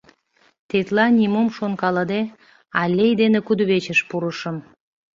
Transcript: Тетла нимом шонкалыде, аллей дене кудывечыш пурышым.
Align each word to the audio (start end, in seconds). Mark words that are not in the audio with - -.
Тетла 0.69 1.05
нимом 1.17 1.47
шонкалыде, 1.57 2.21
аллей 2.81 3.13
дене 3.21 3.39
кудывечыш 3.47 3.99
пурышым. 4.09 4.57